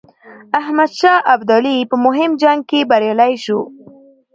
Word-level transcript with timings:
احمدشاه 0.59 1.17
ابدالي 1.33 1.77
په 1.89 1.95
مهم 2.05 2.31
جنګ 2.41 2.59
کې 2.69 2.79
بریالی 2.89 3.33
شو. 3.43 3.59